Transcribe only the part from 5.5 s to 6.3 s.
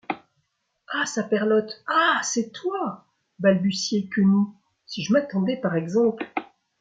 par exemple!...